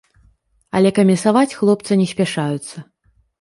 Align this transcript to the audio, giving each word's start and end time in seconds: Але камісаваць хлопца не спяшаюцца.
Але 0.79 0.89
камісаваць 0.99 1.57
хлопца 1.59 1.99
не 2.01 2.07
спяшаюцца. 2.13 2.75